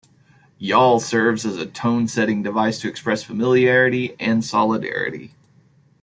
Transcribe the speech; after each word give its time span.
"Y'all" 0.57 0.99
serves 0.99 1.45
as 1.45 1.57
a 1.57 1.65
"tone-setting 1.67 2.41
device 2.41 2.79
to 2.79 2.89
express 2.89 3.21
familiarity 3.21 4.15
and 4.19 4.43
solidarity. 4.43 5.35